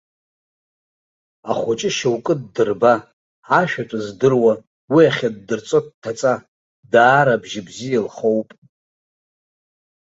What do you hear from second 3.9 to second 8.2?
здыруа, уи ахьыддырҵо дҭаҵа, даара абжьы бзиа